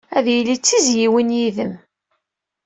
[0.17, 1.73] Ad yili d tizzyiwin yid-m.